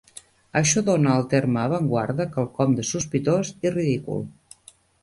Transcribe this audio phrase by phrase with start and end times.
[0.61, 4.29] Això dóna al terme avantguarda quelcom de sospitós i ridícul.